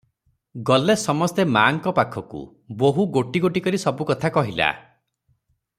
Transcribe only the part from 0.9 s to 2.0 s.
ସମସ୍ତେ ମା'ଙ୍କ